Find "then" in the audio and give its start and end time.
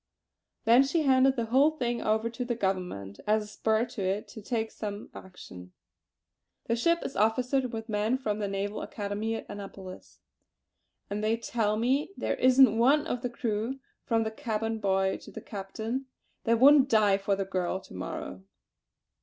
0.65-0.81